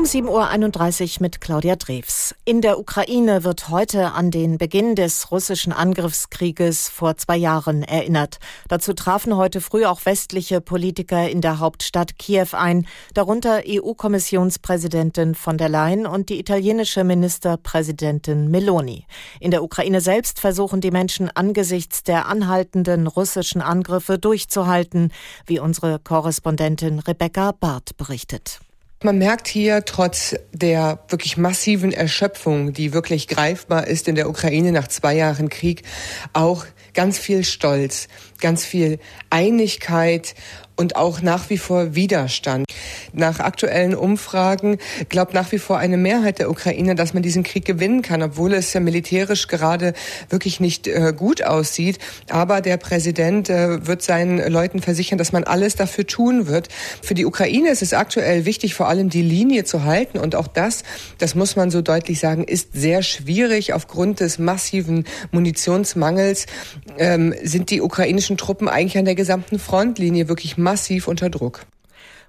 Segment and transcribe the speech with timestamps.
[0.00, 2.34] Um 7.31 Uhr mit Claudia Drews.
[2.46, 8.38] In der Ukraine wird heute an den Beginn des russischen Angriffskrieges vor zwei Jahren erinnert.
[8.68, 15.58] Dazu trafen heute früh auch westliche Politiker in der Hauptstadt Kiew ein, darunter EU-Kommissionspräsidentin von
[15.58, 19.04] der Leyen und die italienische Ministerpräsidentin Meloni.
[19.38, 25.12] In der Ukraine selbst versuchen die Menschen angesichts der anhaltenden russischen Angriffe durchzuhalten,
[25.44, 28.60] wie unsere Korrespondentin Rebecca Barth berichtet.
[29.02, 34.72] Man merkt hier trotz der wirklich massiven Erschöpfung, die wirklich greifbar ist in der Ukraine
[34.72, 35.84] nach zwei Jahren Krieg,
[36.34, 38.08] auch ganz viel Stolz,
[38.42, 38.98] ganz viel
[39.30, 40.34] Einigkeit
[40.76, 42.66] und auch nach wie vor Widerstand.
[43.12, 44.78] Nach aktuellen Umfragen
[45.08, 48.54] glaubt nach wie vor eine Mehrheit der Ukrainer, dass man diesen Krieg gewinnen kann, obwohl
[48.54, 49.94] es ja militärisch gerade
[50.28, 51.98] wirklich nicht äh, gut aussieht.
[52.28, 56.68] Aber der Präsident äh, wird seinen Leuten versichern, dass man alles dafür tun wird.
[57.02, 60.18] Für die Ukraine ist es aktuell wichtig, vor allem die Linie zu halten.
[60.18, 60.82] Und auch das,
[61.18, 66.46] das muss man so deutlich sagen, ist sehr schwierig aufgrund des massiven Munitionsmangels.
[66.98, 71.66] Ähm, sind die ukrainischen Truppen eigentlich an der gesamten Frontlinie wirklich massiv unter Druck.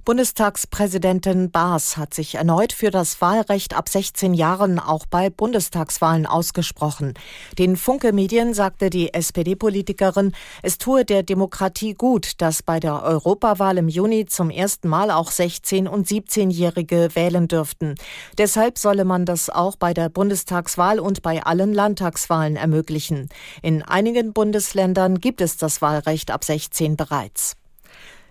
[0.03, 7.13] Bundestagspräsidentin Baas hat sich erneut für das Wahlrecht ab 16 Jahren auch bei Bundestagswahlen ausgesprochen.
[7.59, 13.77] Den Funke Medien sagte die SPD-Politikerin, es tue der Demokratie gut, dass bei der Europawahl
[13.77, 17.93] im Juni zum ersten Mal auch 16- und 17-Jährige wählen dürften.
[18.39, 23.29] Deshalb solle man das auch bei der Bundestagswahl und bei allen Landtagswahlen ermöglichen.
[23.61, 27.55] In einigen Bundesländern gibt es das Wahlrecht ab 16 bereits.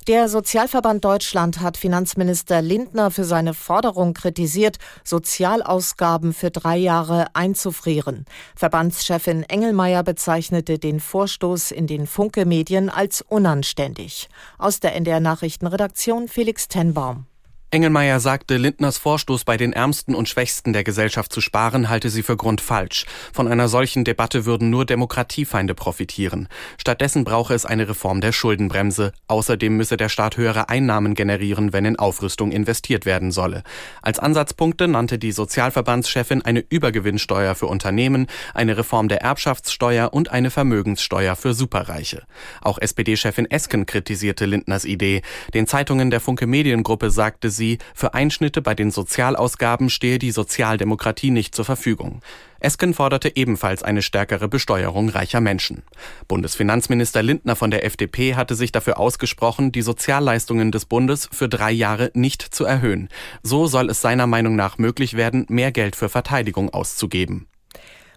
[0.07, 8.25] Der Sozialverband Deutschland hat Finanzminister Lindner für seine Forderung kritisiert, Sozialausgaben für drei Jahre einzufrieren.
[8.57, 14.31] Verbandschefin Engelmeier bezeichnete den Vorstoß in den Funke-Medien als unanständig.
[14.57, 17.27] Aus der NDR Nachrichtenredaktion Felix Tenbaum.
[17.73, 22.25] Engelmeier sagte, Lindners Vorstoß bei den Ärmsten und Schwächsten der Gesellschaft zu sparen, halte sie
[22.25, 23.07] für grundfalsch.
[23.33, 26.49] Von einer solchen Debatte würden nur Demokratiefeinde profitieren.
[26.79, 29.13] Stattdessen brauche es eine Reform der Schuldenbremse.
[29.29, 33.63] Außerdem müsse der Staat höhere Einnahmen generieren, wenn in Aufrüstung investiert werden solle.
[34.03, 40.51] Als Ansatzpunkte nannte die Sozialverbandschefin eine Übergewinnsteuer für Unternehmen, eine Reform der Erbschaftssteuer und eine
[40.51, 42.25] Vermögenssteuer für Superreiche.
[42.63, 45.23] Auch SPD-Chefin Esken kritisierte Lindners Idee.
[45.55, 50.31] Den Zeitungen der Funke Mediengruppe sagte sie, sie, für Einschnitte bei den Sozialausgaben stehe die
[50.31, 52.23] Sozialdemokratie nicht zur Verfügung.
[52.59, 55.83] Esken forderte ebenfalls eine stärkere Besteuerung reicher Menschen.
[56.27, 61.71] Bundesfinanzminister Lindner von der FDP hatte sich dafür ausgesprochen, die Sozialleistungen des Bundes für drei
[61.71, 63.09] Jahre nicht zu erhöhen.
[63.43, 67.47] So soll es seiner Meinung nach möglich werden, mehr Geld für Verteidigung auszugeben.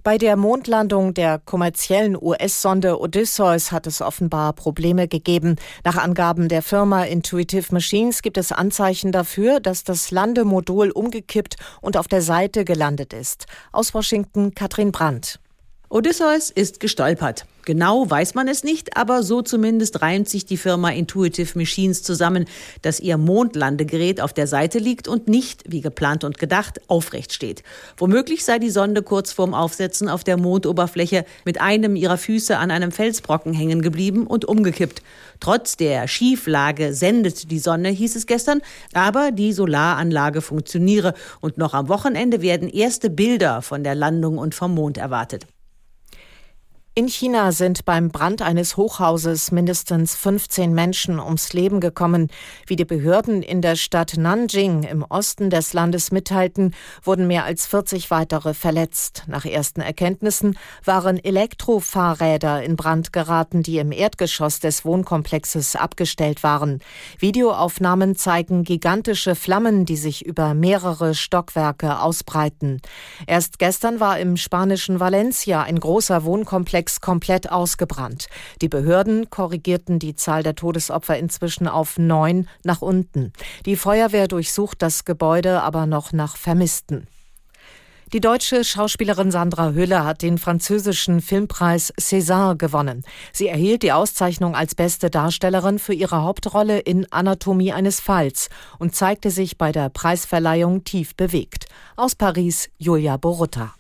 [0.04, 5.56] Bei der Mondlandung der kommerziellen US-Sonde Odysseus hat es offenbar Probleme gegeben.
[5.86, 11.96] Nach Angaben der Firma Intuitive Machines gibt es Anzeichen dafür, dass das Landemodul umgekippt und
[11.96, 13.46] auf der Seite gelandet ist.
[13.72, 15.40] Aus Washington Katrin Brandt.
[15.94, 17.46] Odysseus ist gestolpert.
[17.66, 22.46] Genau weiß man es nicht, aber so zumindest reimt sich die Firma Intuitive Machines zusammen,
[22.82, 27.62] dass ihr Mondlandegerät auf der Seite liegt und nicht, wie geplant und gedacht, aufrecht steht.
[27.96, 32.72] Womöglich sei die Sonde kurz vorm Aufsetzen auf der Mondoberfläche mit einem ihrer Füße an
[32.72, 35.04] einem Felsbrocken hängen geblieben und umgekippt.
[35.40, 38.62] Trotz der Schieflage sendet die Sonne, hieß es gestern,
[38.94, 44.56] aber die Solaranlage funktioniere und noch am Wochenende werden erste Bilder von der Landung und
[44.56, 45.46] vom Mond erwartet.
[46.96, 52.28] In China sind beim Brand eines Hochhauses mindestens 15 Menschen ums Leben gekommen.
[52.68, 57.66] Wie die Behörden in der Stadt Nanjing im Osten des Landes mitteilten, wurden mehr als
[57.66, 59.24] 40 weitere verletzt.
[59.26, 60.56] Nach ersten Erkenntnissen
[60.86, 66.78] waren Elektrofahrräder in Brand geraten, die im Erdgeschoss des Wohnkomplexes abgestellt waren.
[67.18, 72.84] Videoaufnahmen zeigen gigantische Flammen, die sich über mehrere Stockwerke ausbreiten.
[73.26, 78.28] Erst gestern war im spanischen Valencia ein großer Wohnkomplex Komplex komplett ausgebrannt.
[78.62, 83.32] Die Behörden korrigierten die Zahl der Todesopfer inzwischen auf neun nach unten.
[83.66, 87.08] Die Feuerwehr durchsucht das Gebäude aber noch nach Vermissten.
[88.12, 93.04] Die deutsche Schauspielerin Sandra Hüller hat den französischen Filmpreis César gewonnen.
[93.32, 98.94] Sie erhielt die Auszeichnung als beste Darstellerin für ihre Hauptrolle in Anatomie eines Falls und
[98.94, 101.66] zeigte sich bei der Preisverleihung tief bewegt.
[101.96, 103.74] Aus Paris Julia Borutta.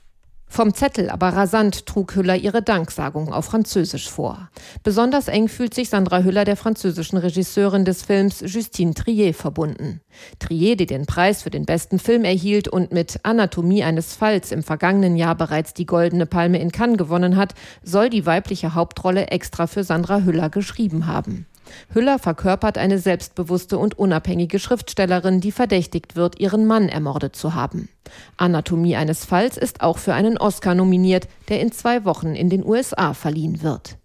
[0.54, 4.52] Vom Zettel aber rasant trug Hüller ihre Danksagung auf Französisch vor.
[4.84, 10.02] Besonders eng fühlt sich Sandra Hüller der französischen Regisseurin des Films Justine Trier verbunden.
[10.38, 14.62] Trier, die den Preis für den besten Film erhielt und mit Anatomie eines Falls im
[14.62, 19.66] vergangenen Jahr bereits die Goldene Palme in Cannes gewonnen hat, soll die weibliche Hauptrolle extra
[19.66, 21.48] für Sandra Hüller geschrieben haben.
[21.94, 27.90] Hüller verkörpert eine selbstbewusste und unabhängige Schriftstellerin, die verdächtigt wird, ihren Mann ermordet zu haben.
[28.38, 32.66] Anatomie eines Falls ist auch für einen Oscar nominiert, der in zwei Wochen in den
[32.66, 33.98] USA verliehen wird.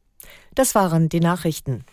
[0.54, 1.84] Das waren die Nachrichten.